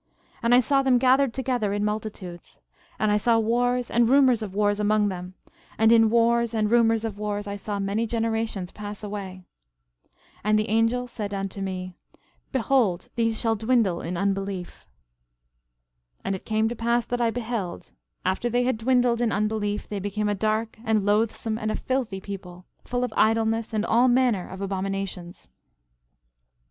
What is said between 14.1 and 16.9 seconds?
unbelief. 12:23 And it came to